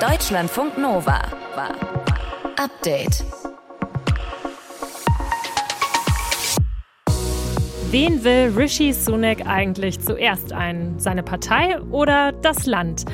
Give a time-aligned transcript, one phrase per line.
[0.00, 1.20] Deutschlandfunk Nova.
[2.56, 3.22] Update.
[7.90, 10.98] Wen will Rishi Sunak eigentlich zuerst ein?
[10.98, 13.04] Seine Partei oder das Land?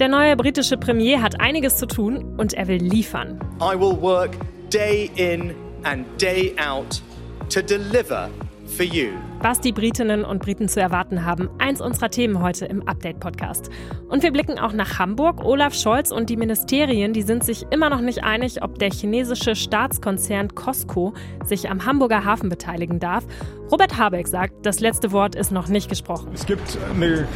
[0.00, 3.38] Der neue britische Premier hat einiges zu tun und er will liefern.
[3.60, 4.32] I will work
[4.72, 5.54] day in
[5.84, 7.00] and day out
[7.48, 8.28] to deliver
[8.76, 9.10] for you.
[9.44, 13.68] Was die Britinnen und Briten zu erwarten haben, eins unserer Themen heute im Update-Podcast.
[14.08, 15.44] Und wir blicken auch nach Hamburg.
[15.44, 19.54] Olaf Scholz und die Ministerien, die sind sich immer noch nicht einig, ob der chinesische
[19.54, 21.12] Staatskonzern Costco
[21.44, 23.26] sich am Hamburger Hafen beteiligen darf.
[23.70, 26.30] Robert Habeck sagt, das letzte Wort ist noch nicht gesprochen.
[26.32, 27.26] Es gibt eine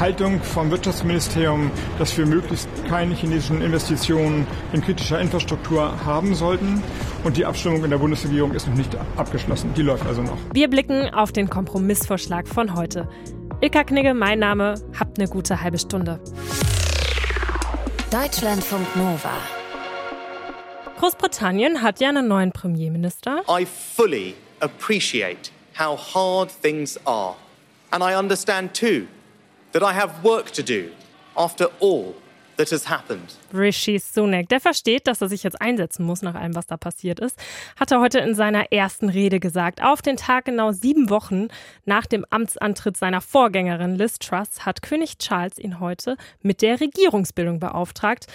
[0.00, 6.82] Haltung vom Wirtschaftsministerium, dass wir möglichst keine chinesischen Investitionen in kritischer Infrastruktur haben sollten.
[7.24, 9.72] Und die Abstimmung in der Bundesregierung ist noch nicht abgeschlossen.
[9.76, 10.36] Die läuft also noch.
[10.52, 13.08] Wir blicken auf den Kompromissvorschlag von heute.
[13.60, 14.74] Ilka Knigge, mein Name.
[14.98, 16.20] Habt eine gute halbe Stunde.
[18.10, 19.32] Deutschlandfunk Nova.
[20.98, 23.42] Großbritannien hat ja einen neuen Premierminister.
[23.48, 27.36] I fully appreciate how hard things are.
[27.90, 29.06] And I understand too
[29.72, 30.90] that I have work to do
[31.36, 32.14] after all
[32.56, 33.34] that has happened.
[33.52, 37.20] Rishi Sunak, der versteht, dass er sich jetzt einsetzen muss nach allem, was da passiert
[37.20, 37.38] ist,
[37.78, 39.82] hat er heute in seiner ersten Rede gesagt.
[39.82, 41.48] Auf den Tag genau sieben Wochen
[41.84, 47.60] nach dem Amtsantritt seiner Vorgängerin Liz Truss hat König Charles ihn heute mit der Regierungsbildung
[47.60, 48.26] beauftragt.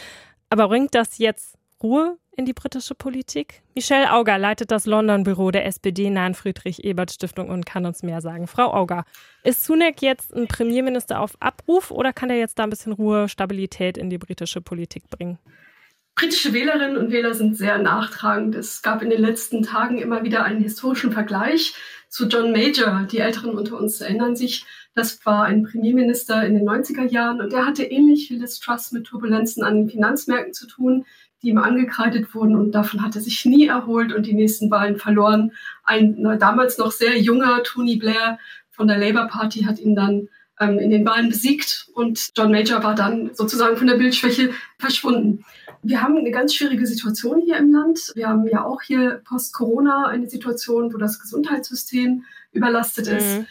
[0.50, 3.62] Aber bringt das jetzt Ruhe in die britische Politik?
[3.76, 8.48] Michelle Auger leitet das London-Büro der SPD-nahen Friedrich-Ebert-Stiftung und kann uns mehr sagen.
[8.48, 9.04] Frau Auger,
[9.44, 13.28] ist Sunak jetzt ein Premierminister auf Abruf oder kann er jetzt da ein bisschen Ruhe,
[13.28, 15.38] Stabilität in die britische Politik bringen?
[16.16, 18.56] Britische Wählerinnen und Wähler sind sehr nachtragend.
[18.56, 21.76] Es gab in den letzten Tagen immer wieder einen historischen Vergleich
[22.08, 23.06] zu John Major.
[23.12, 27.54] Die Älteren unter uns erinnern sich, das war ein Premierminister in den 90er Jahren und
[27.54, 31.06] er hatte ähnlich wie Liz Truss mit Turbulenzen an den Finanzmärkten zu tun
[31.42, 34.98] die ihm angekreidet wurden und davon hat er sich nie erholt und die nächsten Wahlen
[34.98, 35.52] verloren.
[35.84, 38.39] Ein damals noch sehr junger Tony Blair
[38.72, 40.27] von der Labour Party hat ihn dann
[40.60, 45.45] ähm, in den Wahlen besiegt und John Major war dann sozusagen von der Bildschwäche verschwunden.
[45.82, 48.11] Wir haben eine ganz schwierige Situation hier im Land.
[48.16, 53.17] Wir haben ja auch hier post-Corona eine Situation, wo das Gesundheitssystem überlastet mhm.
[53.17, 53.42] ist.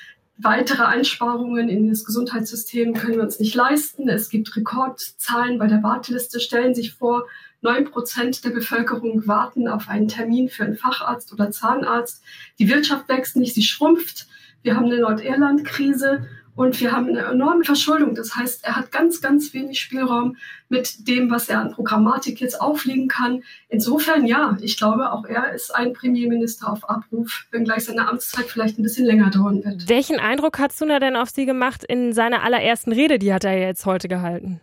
[0.41, 4.09] Weitere Einsparungen in das Gesundheitssystem können wir uns nicht leisten.
[4.09, 6.39] Es gibt Rekordzahlen bei der Warteliste.
[6.39, 7.27] Stellen sich vor,
[7.61, 12.23] Neun Prozent der Bevölkerung warten auf einen Termin für einen Facharzt oder Zahnarzt.
[12.61, 14.29] Die Wirtschaft wächst nicht, sie schrumpft.
[14.63, 18.17] Wir haben eine Nordirland-Krise und wir haben eine enorme Verschuldung.
[18.17, 20.37] Das heißt, er hat ganz, ganz wenig Spielraum
[20.69, 23.45] mit dem, was er an Programmatik jetzt auflegen kann.
[23.69, 28.77] Insofern ja, ich glaube, auch er ist ein Premierminister auf Abruf, wenngleich seine Amtszeit vielleicht
[28.77, 29.89] ein bisschen länger dauern wird.
[29.89, 33.21] Welchen Eindruck hat Suna denn auf Sie gemacht in seiner allerersten Rede?
[33.21, 34.61] Die hat er jetzt heute gehalten.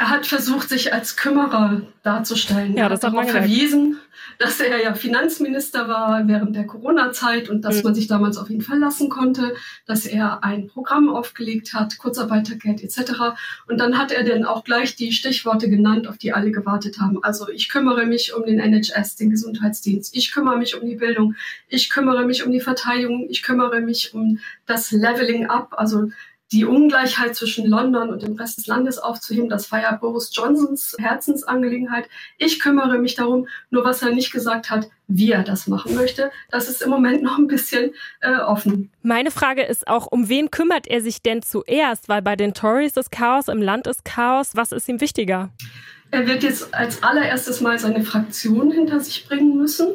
[0.00, 2.76] Er hat versucht, sich als Kümmerer darzustellen.
[2.76, 3.98] Ja, er das hat darauf verwiesen,
[4.38, 7.82] dass er ja Finanzminister war während der Corona-Zeit und dass mhm.
[7.82, 13.34] man sich damals auf ihn verlassen konnte, dass er ein Programm aufgelegt hat, Kurzarbeitergeld etc.
[13.66, 17.24] Und dann hat er dann auch gleich die Stichworte genannt, auf die alle gewartet haben.
[17.24, 20.16] Also ich kümmere mich um den NHS, den Gesundheitsdienst.
[20.16, 21.34] Ich kümmere mich um die Bildung.
[21.66, 23.26] Ich kümmere mich um die Verteidigung.
[23.28, 26.08] Ich kümmere mich um das Leveling up, also
[26.52, 29.50] die Ungleichheit zwischen London und dem Rest des Landes aufzuheben.
[29.50, 32.08] Das war ja Boris Johnsons Herzensangelegenheit.
[32.38, 33.48] Ich kümmere mich darum.
[33.70, 37.22] Nur was er nicht gesagt hat, wie er das machen möchte, das ist im Moment
[37.28, 38.90] noch ein bisschen äh, offen.
[39.02, 42.08] Meine Frage ist auch, um wen kümmert er sich denn zuerst?
[42.08, 44.52] Weil bei den Tories ist Chaos, im Land ist Chaos.
[44.54, 45.50] Was ist ihm wichtiger?
[46.10, 49.88] Er wird jetzt als allererstes mal seine Fraktion hinter sich bringen müssen.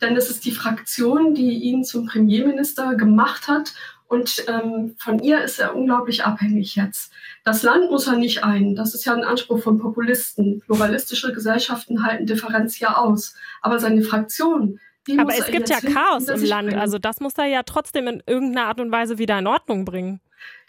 [0.00, 3.74] Denn es ist die Fraktion, die ihn zum Premierminister gemacht hat
[4.10, 7.12] und ähm, von ihr ist er unglaublich abhängig jetzt.
[7.44, 8.74] Das Land muss er nicht ein.
[8.74, 10.60] Das ist ja ein Anspruch von Populisten.
[10.66, 13.36] Pluralistische Gesellschaften halten Differenz ja aus.
[13.62, 16.70] Aber seine Fraktion, die Aber muss es er gibt ja Chaos im Land.
[16.70, 16.80] bringen.
[16.80, 20.20] Also das muss er ja trotzdem in irgendeiner Art und Weise wieder in Ordnung bringen.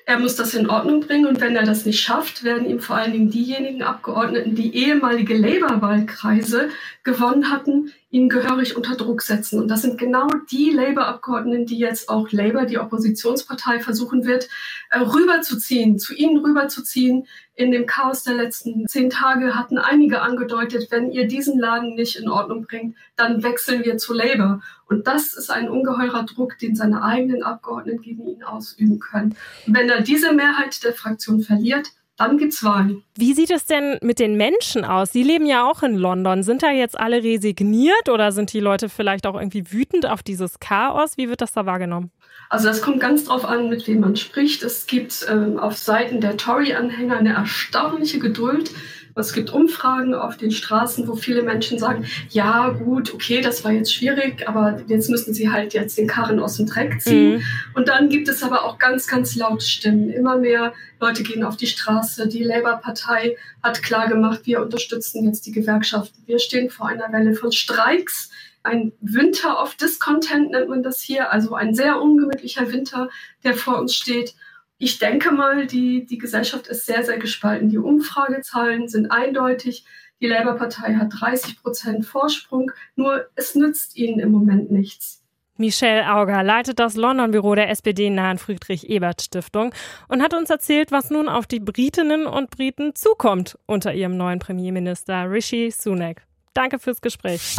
[0.05, 2.95] Er muss das in Ordnung bringen und wenn er das nicht schafft, werden ihm vor
[2.97, 6.69] allen Dingen diejenigen Abgeordneten, die ehemalige Labour-Wahlkreise
[7.03, 9.59] gewonnen hatten, ihn gehörig unter Druck setzen.
[9.59, 14.49] Und das sind genau die Labour-Abgeordneten, die jetzt auch Labour, die Oppositionspartei, versuchen wird,
[14.89, 17.25] äh, rüberzuziehen, zu ihnen rüberzuziehen.
[17.55, 22.17] In dem Chaos der letzten zehn Tage hatten einige angedeutet, wenn ihr diesen Laden nicht
[22.17, 24.61] in Ordnung bringt, dann wechseln wir zu Labour.
[24.87, 29.35] Und das ist ein ungeheurer Druck, den seine eigenen Abgeordneten gegen ihn ausüben können.
[29.65, 31.91] Und wenn er diese Mehrheit der Fraktion verliert,
[32.27, 33.03] dann gibt's Wahlen.
[33.15, 35.11] Wie sieht es denn mit den Menschen aus?
[35.11, 36.43] Sie leben ja auch in London.
[36.43, 40.59] Sind da jetzt alle resigniert oder sind die Leute vielleicht auch irgendwie wütend auf dieses
[40.59, 41.17] Chaos?
[41.17, 42.11] Wie wird das da wahrgenommen?
[42.49, 44.63] Also das kommt ganz drauf an, mit wem man spricht.
[44.63, 48.71] Es gibt ähm, auf Seiten der Tory-Anhänger eine erstaunliche Geduld
[49.15, 53.71] Es gibt Umfragen auf den Straßen, wo viele Menschen sagen, ja gut, okay, das war
[53.71, 57.35] jetzt schwierig, aber jetzt müssen sie halt jetzt den Karren aus dem Dreck ziehen.
[57.35, 57.43] Mhm.
[57.73, 60.09] Und dann gibt es aber auch ganz, ganz laute Stimmen.
[60.09, 62.27] Immer mehr Leute gehen auf die Straße.
[62.27, 66.23] Die Labour-Partei hat klargemacht, wir unterstützen jetzt die Gewerkschaften.
[66.25, 68.29] Wir stehen vor einer Welle von Streiks.
[68.63, 73.09] Ein Winter of Discontent nennt man das hier, also ein sehr ungemütlicher Winter,
[73.43, 74.35] der vor uns steht
[74.81, 77.69] ich denke mal, die, die Gesellschaft ist sehr, sehr gespalten.
[77.69, 79.85] Die Umfragezahlen sind eindeutig.
[80.19, 85.23] Die Labour-Partei hat 30 Prozent Vorsprung, nur es nützt ihnen im Moment nichts.
[85.57, 89.71] Michelle Auger leitet das London-Büro der SPD-nahen Friedrich-Ebert-Stiftung
[90.07, 94.39] und hat uns erzählt, was nun auf die Britinnen und Briten zukommt unter ihrem neuen
[94.39, 96.23] Premierminister Rishi Sunak.
[96.55, 97.55] Danke fürs Gespräch.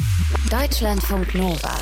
[0.50, 1.72] Deutschlandfunk Nova.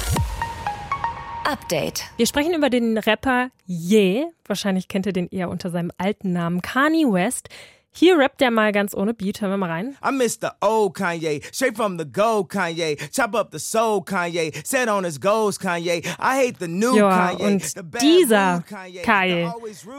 [1.44, 2.04] Update.
[2.16, 4.26] Wir sprechen über den Rapper Ye.
[4.46, 7.48] Wahrscheinlich kennt ihr den eher unter seinem alten Namen Kanye West.
[7.92, 9.40] Hier rappt er mal ganz ohne Beat.
[9.40, 9.96] Hören wir mal rein.
[10.06, 12.96] I miss the old Kanye, straight from the gold Kanye.
[13.12, 16.04] Chop up the soul Kanye, set on his goals Kanye.
[16.18, 17.44] I hate the new ja, Kanye.
[17.44, 18.62] Und dieser
[19.02, 19.52] Kanye,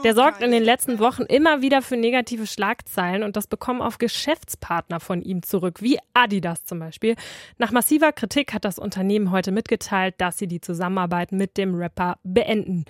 [0.04, 3.98] der sorgt in den letzten Wochen immer wieder für negative Schlagzeilen und das bekommen auch
[3.98, 7.14] Geschäftspartner von ihm zurück, wie Adidas zum Beispiel.
[7.58, 12.16] Nach massiver Kritik hat das Unternehmen heute mitgeteilt, dass sie die Zusammenarbeit mit dem Rapper
[12.22, 12.86] beenden.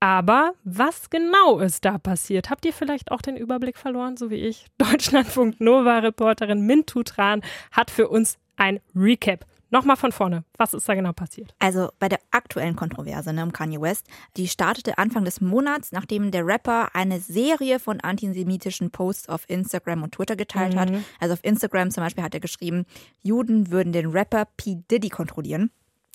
[0.00, 2.48] Aber was genau ist da passiert?
[2.48, 4.66] Habt ihr vielleicht auch den Überblick verloren, so wie ich?
[4.78, 9.44] Deutschlandfunk Nova-Reporterin Mintu Tran hat für uns ein Recap.
[9.72, 10.44] Nochmal von vorne.
[10.56, 11.54] Was ist da genau passiert?
[11.60, 16.32] Also bei der aktuellen Kontroverse ne, um Kanye West, die startete Anfang des Monats, nachdem
[16.32, 20.78] der Rapper eine Serie von antisemitischen Posts auf Instagram und Twitter geteilt mhm.
[20.80, 20.92] hat.
[21.20, 22.84] Also auf Instagram zum Beispiel hat er geschrieben,
[23.22, 24.82] Juden würden den Rapper P.
[24.90, 25.70] Diddy kontrollieren.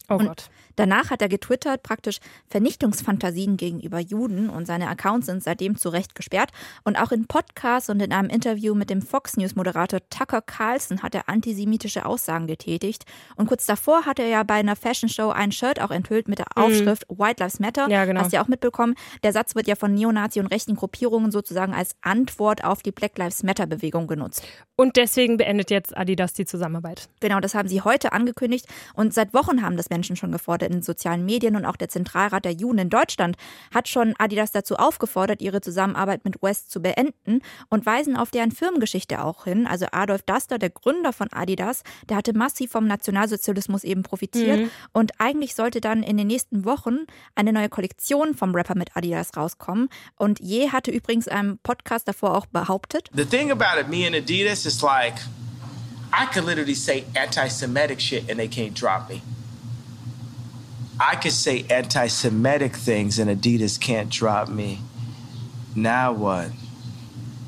[0.09, 0.49] Oh und Gott.
[0.75, 6.15] Danach hat er getwittert, praktisch Vernichtungsfantasien gegenüber Juden und seine Accounts sind seitdem zu Recht
[6.15, 6.51] gesperrt.
[6.83, 11.01] Und auch in Podcasts und in einem Interview mit dem Fox News Moderator Tucker Carlson
[11.01, 13.05] hat er antisemitische Aussagen getätigt.
[13.35, 16.39] Und kurz davor hat er ja bei einer Fashion Show ein Shirt auch enthüllt mit
[16.39, 16.63] der mhm.
[16.63, 17.19] Aufschrift mhm.
[17.19, 17.89] White Lives Matter.
[17.89, 18.21] Ja, genau.
[18.21, 18.95] Hast du ja auch mitbekommen.
[19.23, 23.17] Der Satz wird ja von Neonazi und rechten Gruppierungen sozusagen als Antwort auf die Black
[23.17, 24.43] Lives Matter Bewegung genutzt.
[24.75, 27.07] Und deswegen beendet jetzt Adidas die Zusammenarbeit.
[27.21, 28.67] Genau, das haben sie heute angekündigt.
[28.93, 32.43] Und seit Wochen haben das Menschen schon gefordert in sozialen Medien und auch der Zentralrat
[32.43, 33.37] der Juden in Deutschland
[33.73, 38.51] hat schon Adidas dazu aufgefordert, ihre Zusammenarbeit mit West zu beenden und weisen auf deren
[38.51, 39.67] Firmengeschichte auch hin.
[39.67, 44.69] Also Adolf Daster, der Gründer von Adidas, der hatte massiv vom Nationalsozialismus eben profitiert mhm.
[44.91, 47.05] und eigentlich sollte dann in den nächsten Wochen
[47.35, 49.89] eine neue Kollektion vom Rapper mit Adidas rauskommen.
[50.17, 53.09] Und Je hatte übrigens einem Podcast davor auch behauptet.
[53.15, 55.15] The thing about it, me and Adidas is like,
[56.13, 59.21] I could literally say anti-Semitic shit and they can't drop me.
[60.99, 64.79] I could say anti Semitic things and Adidas can't drop me.
[65.75, 66.51] Now what?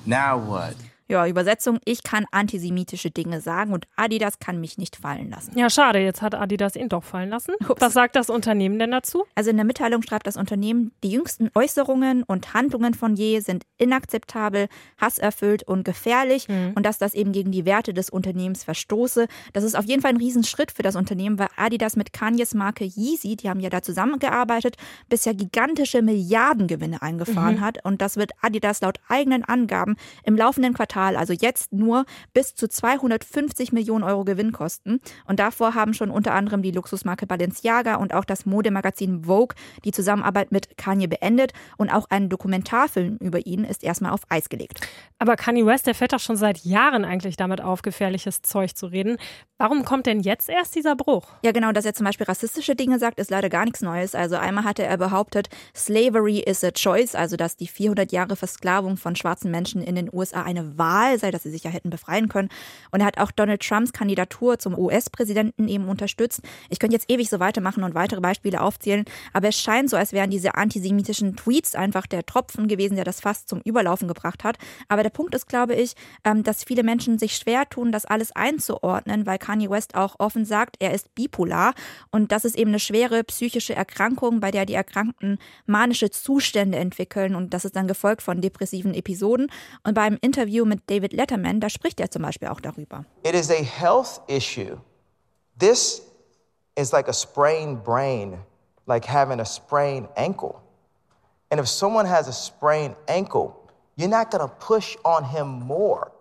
[0.06, 0.76] Now what?
[1.09, 5.57] Ja, Übersetzung, ich kann antisemitische Dinge sagen und Adidas kann mich nicht fallen lassen.
[5.57, 7.54] Ja, schade, jetzt hat Adidas ihn doch fallen lassen.
[7.69, 7.80] Ups.
[7.80, 9.24] Was sagt das Unternehmen denn dazu?
[9.33, 13.63] Also in der Mitteilung schreibt das Unternehmen, die jüngsten Äußerungen und Handlungen von Je sind
[13.77, 14.68] inakzeptabel,
[15.00, 16.74] hasserfüllt und gefährlich mhm.
[16.75, 19.27] und dass das eben gegen die Werte des Unternehmens verstoße.
[19.54, 22.83] Das ist auf jeden Fall ein Riesenschritt für das Unternehmen, weil Adidas mit Kanyes Marke
[22.83, 24.75] Yeezy, die haben ja da zusammengearbeitet,
[25.07, 27.62] bisher gigantische Milliardengewinne eingefahren mhm.
[27.62, 32.06] hat und das wird Adidas laut eigenen Angaben im laufenden Quartal Quartal, also jetzt nur
[32.34, 35.00] bis zu 250 Millionen Euro Gewinn kosten.
[35.26, 39.56] Und davor haben schon unter anderem die Luxusmarke Balenciaga und auch das Modemagazin Vogue
[39.86, 44.50] die Zusammenarbeit mit Kanye beendet und auch ein Dokumentarfilm über ihn ist erstmal auf Eis
[44.50, 44.81] gelegt.
[45.19, 48.88] Aber Kanye West, der fällt doch schon seit Jahren eigentlich damit auf, gefährliches Zeug zu
[48.88, 49.18] reden.
[49.57, 51.28] Warum kommt denn jetzt erst dieser Bruch?
[51.44, 54.16] Ja, genau, dass er zum Beispiel rassistische Dinge sagt, ist leider gar nichts Neues.
[54.16, 58.98] Also einmal hatte er behauptet, Slavery is a choice, also dass die 400 Jahre Versklavung
[58.98, 61.90] von schwarzen Menschen in den USA eine Wahl Wahl sei, dass sie sich ja hätten
[61.90, 62.50] befreien können.
[62.92, 66.42] Und er hat auch Donald Trumps Kandidatur zum US-Präsidenten eben unterstützt.
[66.70, 70.14] Ich könnte jetzt ewig so weitermachen und weitere Beispiele aufzählen, aber es scheint so, als
[70.14, 74.58] wären diese antisemitischen Tweets einfach der Tropfen gewesen, der das fast zum Überlaufen gebracht hat.
[74.88, 78.32] Aber der Punkt ist, glaube ich, ähm, dass viele Menschen sich schwer tun, das alles
[78.32, 81.74] einzuordnen, weil Kanye West auch offen sagt, er ist bipolar
[82.12, 87.36] und das ist eben eine schwere psychische Erkrankung, bei der die Erkrankten manische Zustände entwickeln
[87.36, 89.48] und das ist dann gefolgt von depressiven Episoden.
[89.84, 93.06] Und beim Interview mit mit David Letterman, da spricht er zum Beispiel auch darüber.
[93.24, 94.78] It is a health issue.
[95.57, 96.02] This
[96.76, 98.40] is like a sprained brain,
[98.86, 100.62] like having a sprained ankle.
[101.50, 103.56] And if someone has a sprained ankle,
[103.96, 106.12] you're not going to push on him more.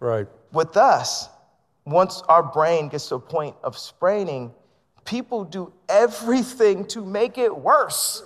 [0.00, 0.26] Right.
[0.52, 1.28] With us,
[1.84, 4.52] once our brain gets to a point of spraining,
[5.04, 8.22] people do everything to make it worse.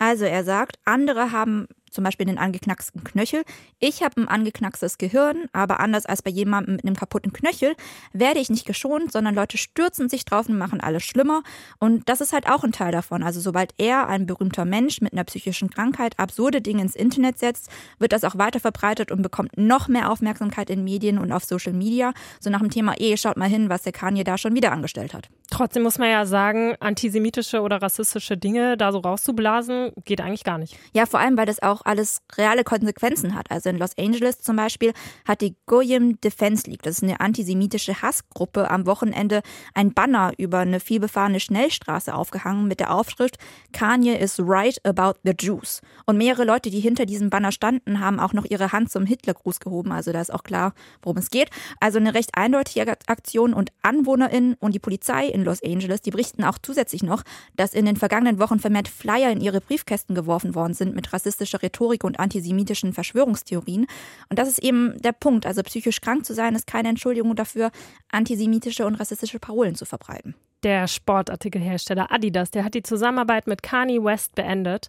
[0.00, 3.44] Also er sagt, andere haben zum Beispiel den angeknacksten Knöchel.
[3.78, 7.74] Ich habe ein angeknackstes Gehirn, aber anders als bei jemandem mit einem kaputten Knöchel
[8.12, 11.42] werde ich nicht geschont, sondern Leute stürzen sich drauf und machen alles schlimmer.
[11.78, 13.22] Und das ist halt auch ein Teil davon.
[13.22, 17.70] Also sobald er, ein berühmter Mensch mit einer psychischen Krankheit, absurde Dinge ins Internet setzt,
[17.98, 21.72] wird das auch weiter verbreitet und bekommt noch mehr Aufmerksamkeit in Medien und auf Social
[21.72, 22.12] Media.
[22.40, 25.14] So nach dem Thema, eh, schaut mal hin, was der Kanye da schon wieder angestellt
[25.14, 25.28] hat.
[25.54, 30.58] Trotzdem muss man ja sagen, antisemitische oder rassistische Dinge da so rauszublasen, geht eigentlich gar
[30.58, 30.76] nicht.
[30.92, 33.52] Ja, vor allem, weil das auch alles reale Konsequenzen hat.
[33.52, 34.92] Also in Los Angeles zum Beispiel
[35.24, 39.42] hat die Goyim Defense League, das ist eine antisemitische Hassgruppe, am Wochenende
[39.74, 43.36] ein Banner über eine vielbefahrene Schnellstraße aufgehangen mit der Aufschrift
[43.72, 45.82] Kanye is right about the Jews.
[46.04, 49.60] Und mehrere Leute, die hinter diesem Banner standen, haben auch noch ihre Hand zum Hitlergruß
[49.60, 49.92] gehoben.
[49.92, 51.50] Also da ist auch klar, worum es geht.
[51.78, 56.44] Also eine recht eindeutige Aktion und AnwohnerInnen und die Polizei in Los Angeles, die berichten
[56.44, 57.22] auch zusätzlich noch,
[57.56, 61.62] dass in den vergangenen Wochen vermehrt Flyer in ihre Briefkästen geworfen worden sind mit rassistischer
[61.62, 63.86] Rhetorik und antisemitischen Verschwörungstheorien.
[64.28, 65.46] Und das ist eben der Punkt.
[65.46, 67.70] Also psychisch krank zu sein, ist keine Entschuldigung dafür,
[68.10, 70.34] antisemitische und rassistische Parolen zu verbreiten.
[70.62, 74.88] Der Sportartikelhersteller Adidas, der hat die Zusammenarbeit mit Kanye West beendet.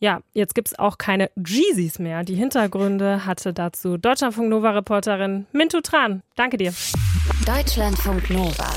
[0.00, 2.22] Ja, jetzt gibt es auch keine Jeezys mehr.
[2.22, 6.22] Die Hintergründe hatte dazu Deutschlandfunk Nova-Reporterin Mintu Tran.
[6.36, 6.72] Danke dir.
[7.44, 8.70] Deutschlandfunk Nova.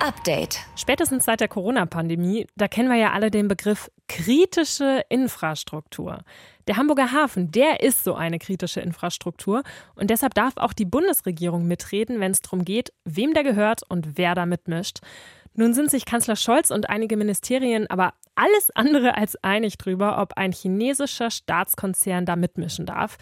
[0.00, 0.58] Update.
[0.76, 6.20] Spätestens seit der Corona-Pandemie, da kennen wir ja alle den Begriff kritische Infrastruktur.
[6.68, 9.62] Der Hamburger Hafen, der ist so eine kritische Infrastruktur
[9.94, 14.18] und deshalb darf auch die Bundesregierung mitreden, wenn es darum geht, wem der gehört und
[14.18, 14.98] wer da mitmischt.
[15.54, 20.34] Nun sind sich Kanzler Scholz und einige Ministerien aber alles andere als einig drüber, ob
[20.36, 23.16] ein chinesischer Staatskonzern da mitmischen darf.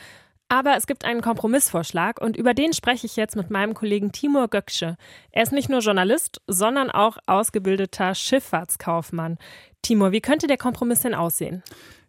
[0.49, 4.49] Aber es gibt einen Kompromissvorschlag und über den spreche ich jetzt mit meinem Kollegen Timur
[4.49, 4.97] Göksche.
[5.33, 9.39] Er ist nicht nur Journalist, sondern auch ausgebildeter Schifffahrtskaufmann.
[9.83, 11.63] Timur, wie könnte der Kompromiss denn aussehen?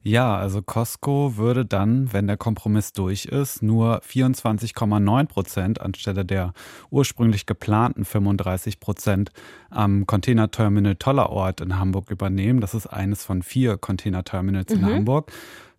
[0.07, 6.53] Ja, also Costco würde dann, wenn der Kompromiss durch ist, nur 24,9 Prozent anstelle der
[6.91, 9.31] ursprünglich geplanten 35 Prozent
[9.71, 12.61] am Containerterminal Tollerort in Hamburg übernehmen.
[12.61, 14.79] Das ist eines von vier Containerterminals mhm.
[14.79, 15.31] in Hamburg.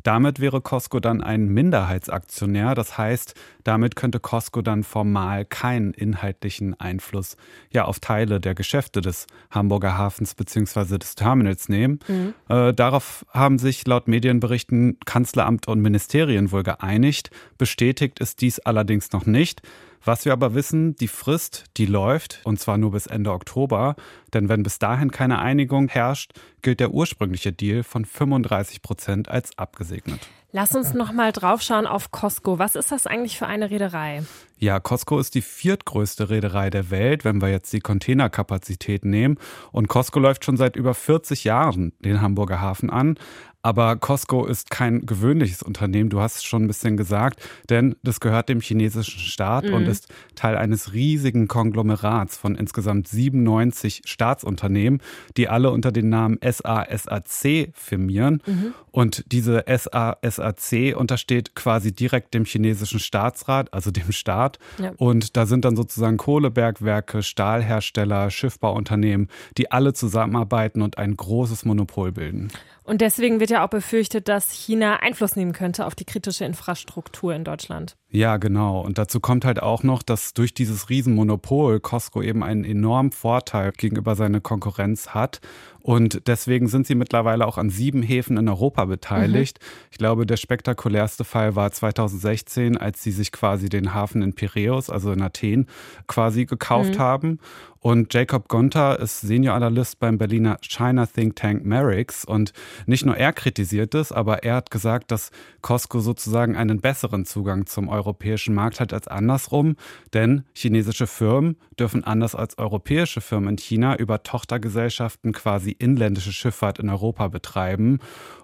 [0.07, 2.77] Damit wäre Costco dann ein Minderheitsaktionär.
[2.77, 3.35] Das heißt,
[3.66, 7.37] damit könnte Costco dann formal keinen inhaltlichen Einfluss
[7.70, 10.99] ja, auf Teile der Geschäfte des Hamburger Hafens bzw.
[10.99, 11.99] des Terminals nehmen.
[12.06, 12.35] Mhm.
[12.49, 17.30] Äh, darauf haben sich laut Medienberichten Kanzleramt und Ministerien wohl geeinigt.
[17.58, 19.62] Bestätigt ist dies allerdings noch nicht.
[20.04, 23.96] Was wir aber wissen, die Frist, die läuft, und zwar nur bis Ende Oktober.
[24.32, 26.32] Denn wenn bis dahin keine Einigung herrscht,
[26.62, 30.20] gilt der ursprüngliche Deal von 35 Prozent als abgesegnet.
[30.57, 32.59] Lass uns noch mal draufschauen auf Costco.
[32.59, 34.23] Was ist das eigentlich für eine Reederei?
[34.59, 39.37] Ja, Costco ist die viertgrößte Reederei der Welt, wenn wir jetzt die Containerkapazität nehmen.
[39.71, 43.19] Und Costco läuft schon seit über 40 Jahren den Hamburger Hafen an.
[43.67, 48.21] Aber Costco ist kein gewöhnliches Unternehmen, du hast es schon ein bisschen gesagt, denn das
[48.21, 49.75] gehört dem chinesischen Staat mhm.
[49.75, 55.03] und ist Teil eines riesigen Konglomerats von insgesamt 97 Staatsunternehmen,
[55.37, 58.41] die alle unter dem Namen SASAC firmieren.
[58.47, 58.75] Mhm.
[58.93, 64.13] Und diese SASAC untersteht quasi direkt dem chinesischen Staatsrat, also dem
[64.47, 64.59] Staat.
[64.79, 64.93] Ja.
[64.97, 72.12] Und da sind dann sozusagen Kohlebergwerke, Stahlhersteller, Schiffbauunternehmen, die alle zusammenarbeiten und ein großes Monopol
[72.12, 72.49] bilden.
[72.85, 77.35] Und deswegen wird ja auch befürchtet, dass China Einfluss nehmen könnte auf die kritische Infrastruktur
[77.35, 77.97] in Deutschland.
[78.11, 78.81] Ja, genau.
[78.81, 83.73] Und dazu kommt halt auch noch, dass durch dieses Riesenmonopol Costco eben einen enormen Vorteil
[83.73, 85.41] gegenüber seiner Konkurrenz hat.
[85.87, 89.61] Und deswegen sind sie mittlerweile auch an sieben Häfen in Europa beteiligt.
[89.61, 89.66] Mhm.
[89.93, 94.90] Ich glaube, der spektakulärste Fall war 2016, als sie sich quasi den Hafen in Piräus,
[94.90, 95.69] also in Athen,
[96.09, 96.99] quasi gekauft mhm.
[96.99, 97.38] haben.
[97.87, 102.25] Und Jacob Gonter ist Senior-Analyst beim Berliner China Think Tank Merix.
[102.25, 102.52] Und
[102.87, 105.31] nicht nur er kritisiert es, aber er hat gesagt, dass
[105.62, 109.76] Costco sozusagen einen besseren Zugang zum europäischen Markt hat als andersrum.
[110.12, 116.81] Denn chinesische Firmen dürfen anders als europäische Firmen in China über Tochtergesellschaften quasi inländische Schifffahrt
[116.81, 118.00] in Europa betreiben.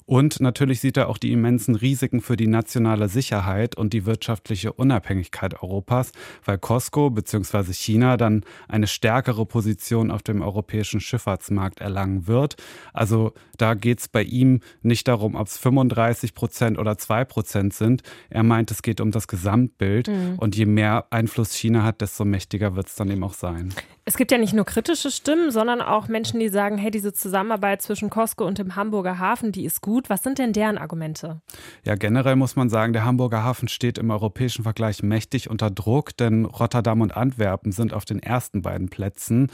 [0.06, 4.72] Und natürlich sieht er auch die immensen Risiken für die nationale Sicherheit und die wirtschaftliche
[4.72, 6.12] Unabhängigkeit Europas,
[6.44, 7.72] weil Costco bzw.
[7.72, 12.56] China dann eine stärkere Position auf dem europäischen Schifffahrtsmarkt erlangen wird.
[12.92, 17.74] Also da geht es bei ihm nicht darum, ob es 35 Prozent oder 2 Prozent
[17.74, 18.02] sind.
[18.30, 20.08] Er meint, es geht um das Gesamtbild.
[20.08, 20.34] Mhm.
[20.38, 23.72] Und je mehr Einfluss China hat, desto mächtiger wird es dann eben auch sein.
[24.04, 27.82] Es gibt ja nicht nur kritische Stimmen, sondern auch Menschen, die sagen, hey, diese Zusammenarbeit
[27.82, 30.08] zwischen Costco und dem Hamburger Hafen, die ist gut gut.
[30.08, 31.42] Was sind denn deren Argumente?
[31.84, 36.16] Ja, generell muss man sagen, der Hamburger Hafen steht im europäischen Vergleich mächtig unter Druck,
[36.16, 39.50] denn Rotterdam und Antwerpen sind auf den ersten beiden Plätzen.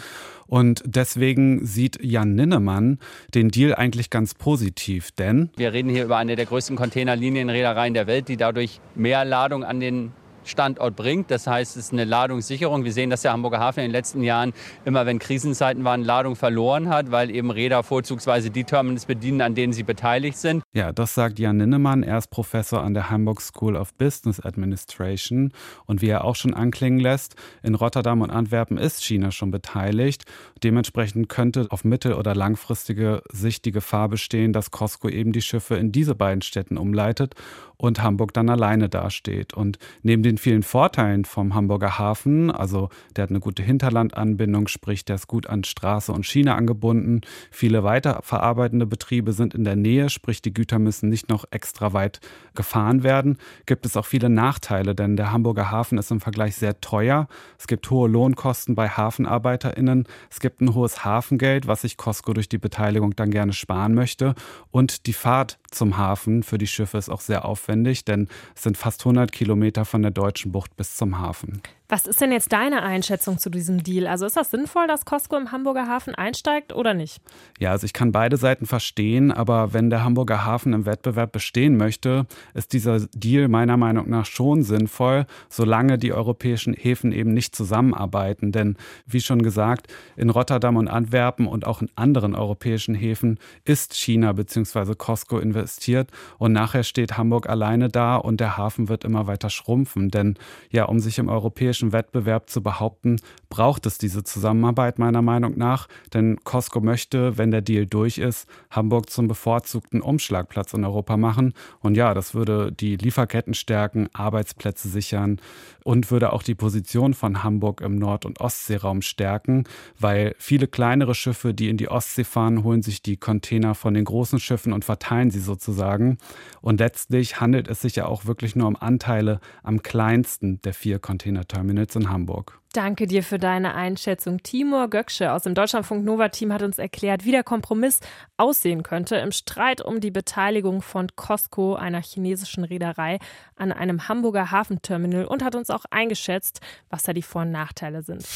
[0.47, 3.01] Und deswegen sieht Jan Ninnemann
[3.35, 8.07] den Deal eigentlich ganz positiv, denn wir reden hier über eine der größten Containerlinienreedereien der
[8.07, 10.13] Welt, die dadurch mehr Ladung an den
[10.49, 11.31] Standort bringt.
[11.31, 12.85] Das heißt, es ist eine Ladungssicherung.
[12.85, 14.53] Wir sehen, dass der Hamburger Hafen in den letzten Jahren
[14.85, 19.55] immer, wenn Krisenzeiten waren, Ladung verloren hat, weil eben Räder vorzugsweise die Terminals bedienen, an
[19.55, 20.63] denen sie beteiligt sind.
[20.73, 22.03] Ja, das sagt Jan Ninnemann.
[22.03, 25.53] Er ist Professor an der Hamburg School of Business Administration.
[25.87, 30.25] Und wie er auch schon anklingen lässt, in Rotterdam und Antwerpen ist China schon beteiligt.
[30.63, 35.77] Dementsprechend könnte auf mittel- oder langfristige Sicht die Gefahr bestehen, dass Costco eben die Schiffe
[35.77, 37.35] in diese beiden Städten umleitet
[37.79, 39.55] und Hamburg dann alleine dasteht.
[39.55, 45.05] Und neben den vielen Vorteilen vom Hamburger Hafen, also der hat eine gute Hinterlandanbindung, sprich
[45.05, 47.21] der ist gut an Straße und Schiene angebunden,
[47.51, 52.21] viele weiterverarbeitende Betriebe sind in der Nähe, sprich die Güter müssen nicht noch extra weit
[52.55, 56.81] gefahren werden, gibt es auch viele Nachteile, denn der Hamburger Hafen ist im Vergleich sehr
[56.81, 57.29] teuer.
[57.59, 62.49] Es gibt hohe Lohnkosten bei Hafenarbeiterinnen, es gibt ein hohes Hafengeld, was sich Costco durch
[62.49, 64.35] die Beteiligung dann gerne sparen möchte
[64.73, 67.68] und die Fahrt zum Hafen für die Schiffe ist auch sehr aufwendig,
[68.05, 71.63] denn es sind fast 100 Kilometer von der deutschen Bucht bis zum Hafen.
[71.91, 74.07] Was ist denn jetzt deine Einschätzung zu diesem Deal?
[74.07, 77.23] Also ist das sinnvoll, dass Costco im Hamburger Hafen einsteigt oder nicht?
[77.59, 81.79] Ja, also ich kann beide Seiten verstehen, aber wenn der Hamburger Hafen im Wettbewerb bestehen
[81.79, 87.57] möchte, ist dieser Deal meiner Meinung nach schon sinnvoll, solange die europäischen Häfen eben nicht
[87.57, 88.53] zusammenarbeiten.
[88.53, 88.77] Denn
[89.07, 94.35] wie schon gesagt, in Rotterdam und Antwerpen und auch in anderen europäischen Häfen ist China
[94.35, 94.95] bzw.
[94.95, 100.11] Costco investiert und nachher steht Hamburg alleine da und der Hafen wird immer weiter schrumpfen.
[100.11, 100.35] Denn
[100.71, 103.17] ja, um sich im europäischen europäischen Wettbewerb zu behaupten,
[103.49, 105.89] braucht es diese Zusammenarbeit meiner Meinung nach.
[106.13, 111.55] Denn Costco möchte, wenn der Deal durch ist, Hamburg zum bevorzugten Umschlagplatz in Europa machen.
[111.81, 115.41] Und ja, das würde die Lieferketten stärken, Arbeitsplätze sichern
[115.85, 119.65] und würde auch die Position von Hamburg im Nord- und Ostseeraum stärken,
[119.99, 124.05] weil viele kleinere Schiffe, die in die Ostsee fahren, holen sich die Container von den
[124.05, 126.19] großen Schiffen und verteilen sie sozusagen.
[126.61, 130.99] Und letztlich handelt es sich ja auch wirklich nur um Anteile am kleinsten der vier
[130.99, 131.68] Containerterminals.
[131.69, 132.59] Terminals in Hamburg.
[132.73, 134.43] Danke dir für deine Einschätzung.
[134.43, 138.01] Timur Göksche aus dem Deutschlandfunk Nova Team hat uns erklärt, wie der Kompromiss
[138.39, 143.19] aussehen könnte im Streit um die Beteiligung von Costco, einer chinesischen Reederei,
[143.57, 148.03] an einem Hamburger Hafenterminal und hat uns auch eingeschätzt, was da die Vor- und Nachteile
[148.03, 148.27] sind.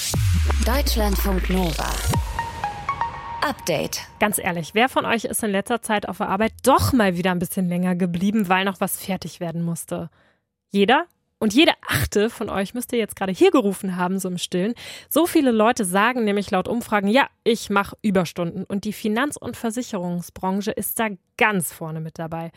[0.66, 1.90] Deutschlandfunk Nova.
[3.42, 4.02] Update.
[4.20, 7.30] Ganz ehrlich, wer von euch ist in letzter Zeit auf der Arbeit doch mal wieder
[7.30, 10.10] ein bisschen länger geblieben, weil noch was fertig werden musste?
[10.70, 11.06] Jeder?
[11.42, 14.74] Und jede achte von euch müsste jetzt gerade hier gerufen haben, so im Stillen.
[15.08, 18.62] So viele Leute sagen nämlich laut Umfragen, ja, ich mache Überstunden.
[18.62, 22.52] Und die Finanz- und Versicherungsbranche ist da ganz vorne mit dabei.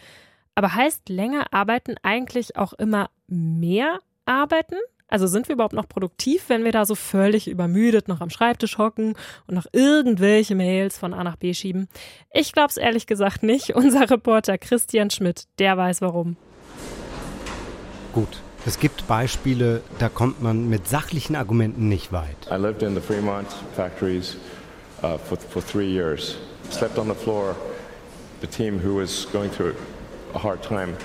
[0.54, 4.76] Aber heißt länger arbeiten eigentlich auch immer mehr arbeiten?
[5.08, 8.78] Also sind wir überhaupt noch produktiv, wenn wir da so völlig übermüdet noch am Schreibtisch
[8.78, 9.16] hocken
[9.48, 11.88] und noch irgendwelche Mails von A nach B schieben?
[12.32, 13.72] Ich glaube es ehrlich gesagt nicht.
[13.76, 16.38] Unser Reporter Christian Schmidt, der weiß warum.
[18.14, 22.36] Gut, es gibt Beispiele, da kommt man mit sachlichen Argumenten nicht weit.
[22.50, 24.38] I lived in the Fremont factories
[25.04, 26.38] uh, for, for three years.
[26.72, 27.56] Slept on the floor.
[28.42, 29.76] The team who was going through
[30.34, 30.98] a hard time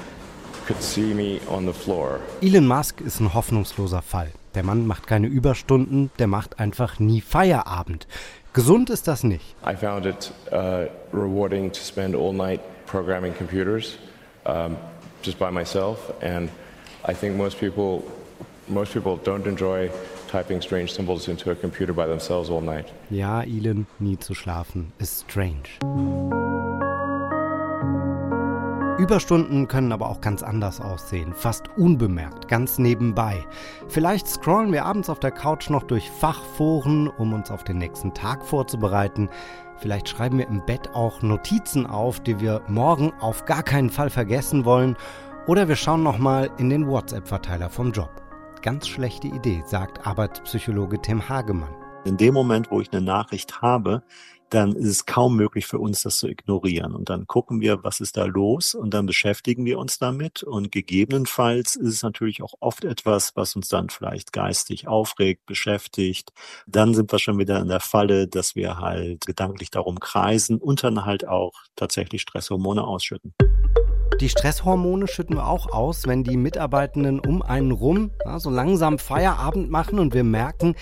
[0.67, 2.21] could see me on the floor.
[2.41, 4.31] Elon Musk ist ein hoffnungsloser Fall.
[4.55, 8.07] Der Mann macht keine Überstunden, der macht einfach nie Feierabend.
[8.53, 9.55] Gesund ist das nicht.
[9.65, 13.99] I found it uh, rewarding to spend all night programming computers
[14.45, 14.77] um,
[15.23, 16.51] just by myself and
[17.09, 18.03] I think most people,
[18.69, 19.91] most people don't enjoy
[20.31, 22.87] typing strange symbols into a computer by themselves all night.
[23.11, 25.81] Ja, Elon, nie zu schlafen ist strange.
[28.99, 33.43] Überstunden können aber auch ganz anders aussehen, fast unbemerkt, ganz nebenbei.
[33.89, 38.13] Vielleicht scrollen wir abends auf der Couch noch durch Fachforen, um uns auf den nächsten
[38.13, 39.31] Tag vorzubereiten.
[39.79, 44.11] Vielleicht schreiben wir im Bett auch Notizen auf, die wir morgen auf gar keinen Fall
[44.11, 44.99] vergessen wollen
[45.47, 48.11] oder wir schauen nochmal in den WhatsApp-Verteiler vom Job.
[48.63, 51.75] Ganz schlechte Idee, sagt Arbeitspsychologe Tim Hagemann.
[52.05, 54.03] In dem Moment, wo ich eine Nachricht habe,
[54.51, 56.95] dann ist es kaum möglich für uns, das zu ignorieren.
[56.95, 60.43] Und dann gucken wir, was ist da los und dann beschäftigen wir uns damit.
[60.43, 66.33] Und gegebenenfalls ist es natürlich auch oft etwas, was uns dann vielleicht geistig aufregt, beschäftigt.
[66.67, 70.83] Dann sind wir schon wieder in der Falle, dass wir halt gedanklich darum kreisen und
[70.83, 73.35] dann halt auch tatsächlich Stresshormone ausschütten.
[74.21, 78.99] Die Stresshormone schütten wir auch aus, wenn die Mitarbeitenden um einen rum ja, so langsam
[78.99, 80.75] Feierabend machen und wir merken,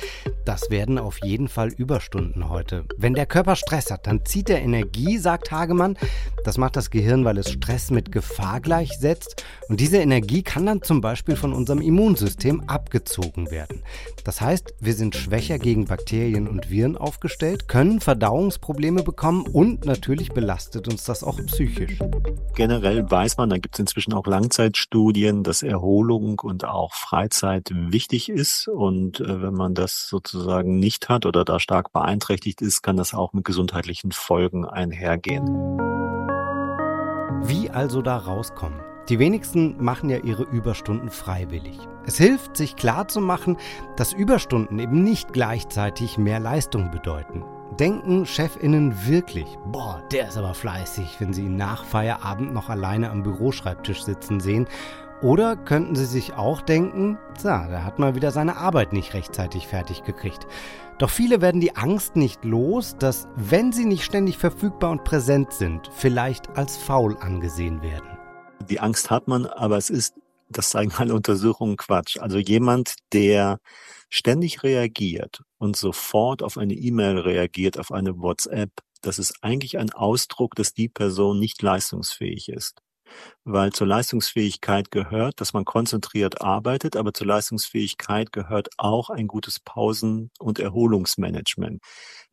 [0.44, 2.84] das werden auf jeden Fall Überstunden heute.
[2.96, 5.96] Wenn der Körper Stress hat, dann zieht er Energie, sagt Hagemann.
[6.44, 9.44] Das macht das Gehirn, weil es Stress mit Gefahr gleichsetzt.
[9.68, 13.82] Und diese Energie kann dann zum Beispiel von unserem Immunsystem abgezogen werden.
[14.24, 20.30] Das heißt, wir sind schwächer gegen Bakterien und Viren aufgestellt, können Verdauungsprobleme bekommen und natürlich
[20.32, 21.98] belastet uns das auch psychisch.
[22.54, 28.28] Generell weiß man, da gibt es inzwischen auch Langzeitstudien, dass Erholung und auch Freizeit wichtig
[28.28, 28.68] ist.
[28.68, 33.14] Und äh, wenn man das sozusagen nicht hat oder da stark beeinträchtigt ist, kann das
[33.14, 35.44] auch mit gesundheitlichen Folgen einhergehen.
[37.42, 38.80] Wie also da rauskommen?
[39.08, 41.78] Die wenigsten machen ja ihre Überstunden freiwillig.
[42.04, 43.56] Es hilft, sich klarzumachen,
[43.96, 47.42] dass Überstunden eben nicht gleichzeitig mehr Leistung bedeuten.
[47.76, 53.10] Denken Chefinnen wirklich, boah, der ist aber fleißig, wenn sie ihn nach Feierabend noch alleine
[53.10, 54.66] am Büroschreibtisch sitzen sehen?
[55.20, 59.66] Oder könnten sie sich auch denken, tja, der hat mal wieder seine Arbeit nicht rechtzeitig
[59.66, 60.46] fertig gekriegt.
[60.98, 65.52] Doch viele werden die Angst nicht los, dass, wenn sie nicht ständig verfügbar und präsent
[65.52, 68.18] sind, vielleicht als faul angesehen werden.
[68.68, 70.14] Die Angst hat man, aber es ist,
[70.48, 72.18] das zeigen alle Untersuchungen, Quatsch.
[72.18, 73.58] Also jemand, der
[74.08, 78.70] ständig reagiert und sofort auf eine E-Mail reagiert, auf eine WhatsApp,
[79.02, 82.80] das ist eigentlich ein Ausdruck, dass die Person nicht leistungsfähig ist.
[83.44, 89.60] Weil zur Leistungsfähigkeit gehört, dass man konzentriert arbeitet, aber zur Leistungsfähigkeit gehört auch ein gutes
[89.60, 91.80] Pausen- und Erholungsmanagement.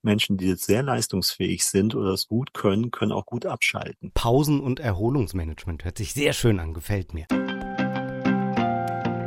[0.02, 4.12] Menschen, die jetzt sehr leistungsfähig sind oder es gut können, können auch gut abschalten.
[4.14, 7.26] Pausen- und Erholungsmanagement hört sich sehr schön an, gefällt mir.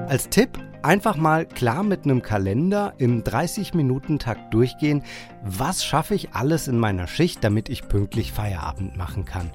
[0.09, 5.03] Als Tipp einfach mal klar mit einem Kalender im 30-Minuten-Takt durchgehen,
[5.43, 9.51] was schaffe ich alles in meiner Schicht, damit ich pünktlich Feierabend machen kann.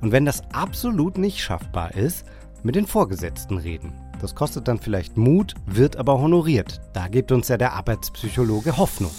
[0.00, 2.24] Und wenn das absolut nicht schaffbar ist,
[2.62, 3.92] mit den Vorgesetzten reden.
[4.20, 6.80] Das kostet dann vielleicht Mut, wird aber honoriert.
[6.92, 9.12] Da gibt uns ja der Arbeitspsychologe Hoffnung.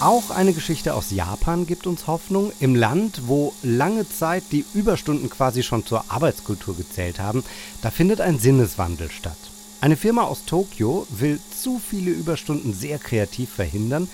[0.00, 2.52] Auch eine Geschichte aus Japan gibt uns Hoffnung.
[2.60, 7.42] Im Land, wo lange Zeit die Überstunden quasi schon zur Arbeitskultur gezählt haben,
[7.82, 9.36] da findet ein Sinneswandel statt.
[9.80, 14.08] Eine Firma aus Tokio will zu viele Überstunden sehr kreativ verhindern.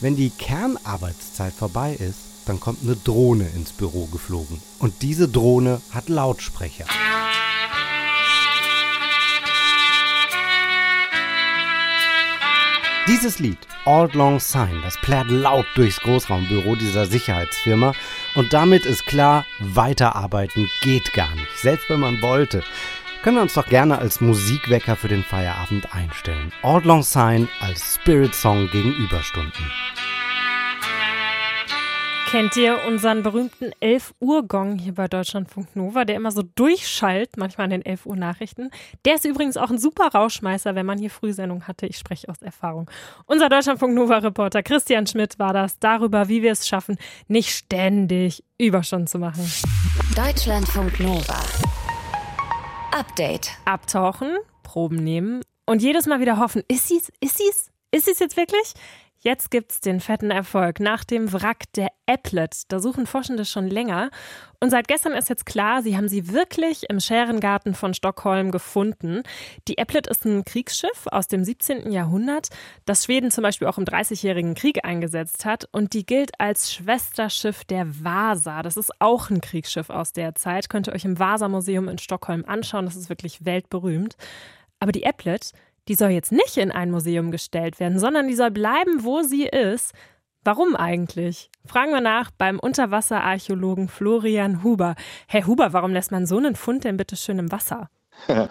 [0.00, 4.62] Wenn die Kernarbeitszeit vorbei ist, dann kommt eine Drohne ins Büro geflogen.
[4.78, 6.86] Und diese Drohne hat Lautsprecher.
[13.08, 17.92] Dieses Lied, Old Long Sign, das plärt laut durchs Großraumbüro dieser Sicherheitsfirma
[18.34, 22.64] und damit ist klar, weiterarbeiten geht gar nicht, selbst wenn man wollte.
[23.22, 26.52] Können wir uns doch gerne als Musikwecker für den Feierabend einstellen.
[26.64, 29.70] Old Long Sign als Spirit Song gegen Überstunden.
[32.28, 37.36] Kennt ihr unseren berühmten 11 Uhr Gong hier bei Deutschlandfunk Nova, der immer so durchschallt,
[37.36, 38.70] manchmal an den 11 Uhr Nachrichten?
[39.04, 41.86] Der ist übrigens auch ein super Rauschmeißer, wenn man hier Frühsendung hatte.
[41.86, 42.90] Ich spreche aus Erfahrung.
[43.26, 48.42] Unser Deutschlandfunk Nova Reporter Christian Schmidt war das darüber, wie wir es schaffen, nicht ständig
[48.58, 49.48] Überstunden zu machen.
[50.16, 51.40] Deutschlandfunk Nova.
[52.90, 53.52] Update.
[53.66, 58.36] Abtauchen, Proben nehmen und jedes Mal wieder hoffen, ist sie's, ist sie's, ist sie's jetzt
[58.36, 58.74] wirklich?
[59.26, 62.62] Jetzt gibt's den fetten Erfolg nach dem Wrack der Applet.
[62.68, 64.10] Da suchen Forschende schon länger.
[64.60, 69.24] Und seit gestern ist jetzt klar, sie haben sie wirklich im Schärengarten von Stockholm gefunden.
[69.66, 71.90] Die Applet ist ein Kriegsschiff aus dem 17.
[71.90, 72.50] Jahrhundert,
[72.84, 75.68] das Schweden zum Beispiel auch im Dreißigjährigen Krieg eingesetzt hat.
[75.72, 78.62] Und die gilt als Schwesterschiff der Vasa.
[78.62, 80.68] Das ist auch ein Kriegsschiff aus der Zeit.
[80.68, 82.84] Könnt ihr euch im Vasa-Museum in Stockholm anschauen.
[82.84, 84.16] Das ist wirklich weltberühmt.
[84.78, 85.52] Aber die Applet,
[85.88, 89.44] die soll jetzt nicht in ein Museum gestellt werden, sondern die soll bleiben, wo sie
[89.44, 89.92] ist.
[90.44, 91.50] Warum eigentlich?
[91.64, 94.94] Fragen wir nach beim Unterwasserarchäologen Florian Huber.
[95.26, 97.88] Herr Huber, warum lässt man so einen Fund denn bitte schön im Wasser?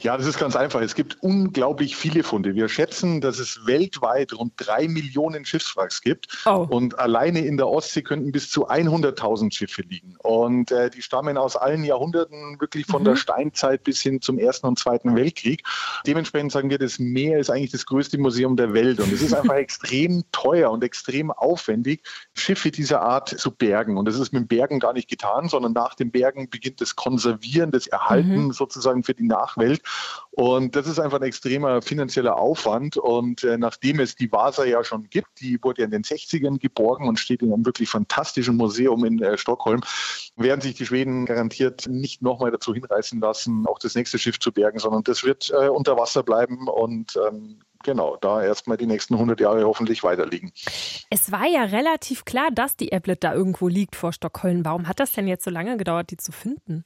[0.00, 0.80] Ja, das ist ganz einfach.
[0.80, 2.54] Es gibt unglaublich viele Funde.
[2.54, 6.28] Wir schätzen, dass es weltweit rund drei Millionen Schiffswracks gibt.
[6.46, 6.66] Oh.
[6.70, 10.14] Und alleine in der Ostsee könnten bis zu 100.000 Schiffe liegen.
[10.18, 13.06] Und äh, die stammen aus allen Jahrhunderten, wirklich von mhm.
[13.06, 15.64] der Steinzeit bis hin zum Ersten und Zweiten Weltkrieg.
[16.06, 19.00] Dementsprechend sagen wir, das Meer ist eigentlich das größte Museum der Welt.
[19.00, 22.02] Und es ist einfach extrem teuer und extrem aufwendig,
[22.34, 23.96] Schiffe dieser Art zu bergen.
[23.98, 26.94] Und das ist mit dem Bergen gar nicht getan, sondern nach dem Bergen beginnt das
[26.94, 28.52] Konservieren, das Erhalten mhm.
[28.52, 29.80] sozusagen für die Nachwelt.
[30.30, 32.98] Und das ist einfach ein extremer finanzieller Aufwand.
[32.98, 36.58] Und äh, nachdem es die Vasa ja schon gibt, die wurde ja in den 60ern
[36.58, 39.80] geborgen und steht in einem wirklich fantastischen Museum in äh, Stockholm,
[40.36, 44.52] werden sich die Schweden garantiert nicht nochmal dazu hinreißen lassen, auch das nächste Schiff zu
[44.52, 49.14] bergen, sondern das wird äh, unter Wasser bleiben und ähm, genau, da erstmal die nächsten
[49.14, 50.52] 100 Jahre hoffentlich weiterliegen.
[51.10, 54.64] Es war ja relativ klar, dass die Applet da irgendwo liegt vor Stockholm.
[54.64, 56.84] Warum hat das denn jetzt so lange gedauert, die zu finden?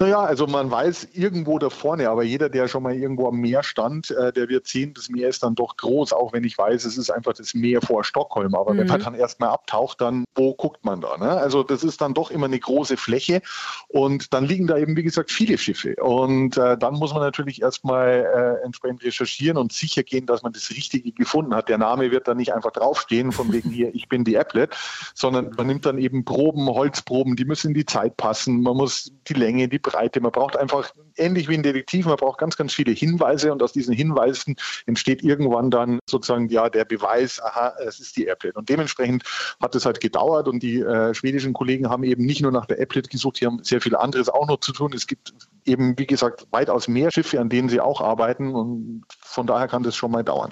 [0.00, 3.62] Naja, also man weiß irgendwo da vorne, aber jeder, der schon mal irgendwo am Meer
[3.62, 6.84] stand, äh, der wird sehen, das Meer ist dann doch groß, auch wenn ich weiß,
[6.84, 8.54] es ist einfach das Meer vor Stockholm.
[8.54, 8.78] Aber mhm.
[8.78, 11.16] wenn man dann erstmal abtaucht, dann wo guckt man da?
[11.16, 11.30] Ne?
[11.30, 13.40] Also das ist dann doch immer eine große Fläche
[13.88, 15.94] und dann liegen da eben, wie gesagt, viele Schiffe.
[15.96, 20.52] Und äh, dann muss man natürlich erstmal äh, entsprechend recherchieren und sicher gehen, dass man
[20.52, 21.68] das Richtige gefunden hat.
[21.68, 24.74] Der Name wird dann nicht einfach draufstehen, von wegen hier, ich bin die Applet,
[25.14, 28.60] sondern man nimmt dann eben Proben, Holzproben, die müssen in die Zeit passen.
[28.60, 28.93] Man muss
[29.28, 30.20] die Länge, die Breite.
[30.20, 33.72] Man braucht einfach, ähnlich wie ein Detektiv, man braucht ganz, ganz viele Hinweise und aus
[33.72, 38.56] diesen Hinweisen entsteht irgendwann dann sozusagen ja der Beweis, aha, es ist die Applet.
[38.56, 39.24] Und dementsprechend
[39.60, 42.80] hat es halt gedauert und die äh, schwedischen Kollegen haben eben nicht nur nach der
[42.80, 44.92] Applet gesucht, die haben sehr viel anderes auch noch zu tun.
[44.94, 45.32] Es gibt
[45.64, 49.82] eben, wie gesagt, weitaus mehr Schiffe, an denen sie auch arbeiten und von daher kann
[49.82, 50.50] das schon mal dauern.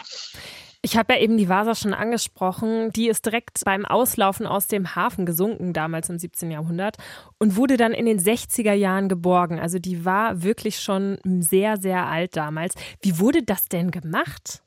[0.84, 2.90] Ich habe ja eben die Vasa schon angesprochen.
[2.90, 6.50] Die ist direkt beim Auslaufen aus dem Hafen gesunken, damals im 17.
[6.50, 6.96] Jahrhundert,
[7.38, 9.60] und wurde dann in den 60er Jahren geborgen.
[9.60, 12.74] Also die war wirklich schon sehr, sehr alt damals.
[13.00, 14.61] Wie wurde das denn gemacht?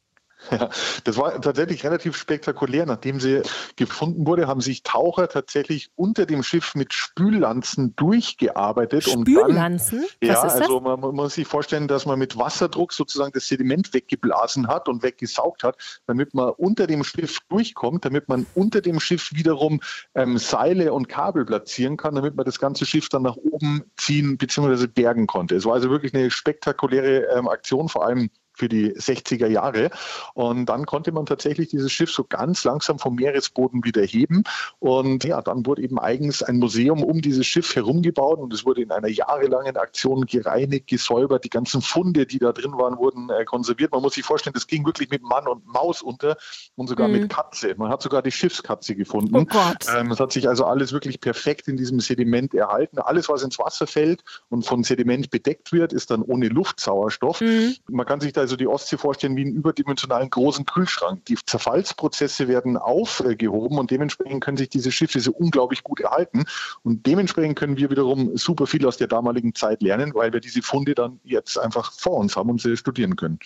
[0.51, 0.69] Ja,
[1.03, 2.86] das war tatsächlich relativ spektakulär.
[2.86, 3.41] Nachdem sie
[3.75, 9.03] gefunden wurde, haben sich Taucher tatsächlich unter dem Schiff mit Spüllanzen durchgearbeitet.
[9.03, 9.99] Spüllanzen?
[9.99, 13.47] Um dann, ja, also man, man, muss sich vorstellen, dass man mit Wasserdruck sozusagen das
[13.47, 15.77] Sediment weggeblasen hat und weggesaugt hat,
[16.08, 19.81] damit man unter dem Schiff durchkommt, damit man unter dem Schiff wiederum
[20.13, 24.38] ähm, Seile und Kabel platzieren kann, damit man das ganze Schiff dann nach oben ziehen
[24.38, 24.88] bzw.
[24.88, 25.55] bergen konnte.
[25.55, 29.89] Es war also wirklich eine spektakuläre ähm, Aktion, vor allem für die 60er Jahre.
[30.33, 34.43] Und dann konnte man tatsächlich dieses Schiff so ganz langsam vom Meeresboden wieder heben.
[34.79, 38.65] Und ja, dann wurde eben eigens ein Museum um dieses Schiff herum gebaut und es
[38.65, 41.43] wurde in einer jahrelangen Aktion gereinigt, gesäubert.
[41.43, 43.91] Die ganzen Funde, die da drin waren, wurden äh, konserviert.
[43.91, 46.37] Man muss sich vorstellen, das ging wirklich mit Mann und Maus unter
[46.75, 47.13] und sogar mhm.
[47.21, 47.75] mit Katze.
[47.77, 49.35] Man hat sogar die Schiffskatze gefunden.
[49.35, 49.85] Oh Gott.
[49.95, 52.99] Ähm, es hat sich also alles wirklich perfekt in diesem Sediment erhalten.
[52.99, 57.41] Alles, was ins Wasser fällt und von Sediment bedeckt wird, ist dann ohne Luftsauerstoff.
[57.41, 57.75] Mhm.
[57.89, 61.25] Man kann sich da also die Ostsee vorstellen wie einen überdimensionalen großen Kühlschrank.
[61.25, 66.45] Die Zerfallsprozesse werden aufgehoben und dementsprechend können sich diese Schiffe so unglaublich gut erhalten.
[66.84, 70.62] Und dementsprechend können wir wiederum super viel aus der damaligen Zeit lernen, weil wir diese
[70.62, 73.39] Funde dann jetzt einfach vor uns haben und sie studieren können.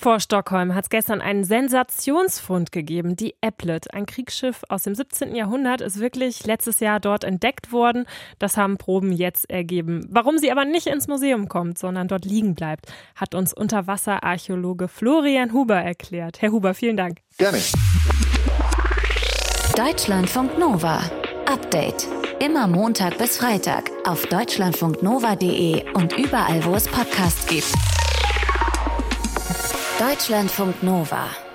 [0.00, 3.16] Vor Stockholm hat es gestern einen Sensationsfund gegeben.
[3.16, 5.34] Die Applet, ein Kriegsschiff aus dem 17.
[5.34, 8.06] Jahrhundert, ist wirklich letztes Jahr dort entdeckt worden.
[8.38, 10.06] Das haben Proben jetzt ergeben.
[10.08, 15.52] Warum sie aber nicht ins Museum kommt, sondern dort liegen bleibt, hat uns Unterwasserarchäologe Florian
[15.52, 16.40] Huber erklärt.
[16.40, 17.18] Herr Huber, vielen Dank.
[17.36, 17.58] Gerne.
[19.76, 21.02] Deutschlandfunk Nova.
[21.44, 22.08] Update.
[22.42, 27.74] Immer Montag bis Freitag auf deutschlandfunknova.de und überall, wo es Podcasts gibt.
[30.00, 31.49] Deutschlandfunk Nova